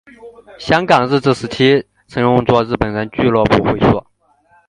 [0.57, 4.03] 香港日治时期曾用作日本人俱乐部会所。